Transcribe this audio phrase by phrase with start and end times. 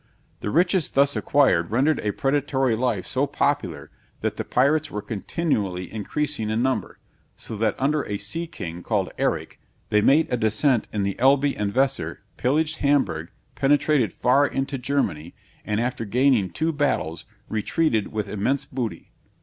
[0.39, 5.93] The riches thus acquired rendered a predatory life so popular, that the pirates were continually
[5.93, 6.97] increasing in number,
[7.35, 9.59] so that under a "sea king" called Eric,
[9.89, 14.79] they made a descent in the Elbe and the Weser, pillaged Hamburg, penetrated far into
[14.79, 19.11] Germany, and after gaining two battles, retreated with immense booty.